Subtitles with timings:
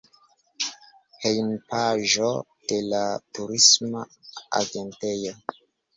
[1.25, 2.31] Hejmpaĝo
[2.71, 3.05] de la
[3.39, 4.03] turisma
[4.63, 5.37] agentejo.